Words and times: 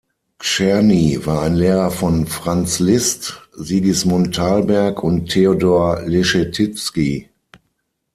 Czerny 0.39 1.23
war 1.27 1.43
ein 1.43 1.53
Lehrer 1.53 1.91
von 1.91 2.25
Franz 2.25 2.79
Liszt, 2.79 3.47
Sigismund 3.55 4.33
Thalberg 4.33 5.03
und 5.03 5.27
Theodor 5.29 6.01
Leschetizky. 6.07 7.29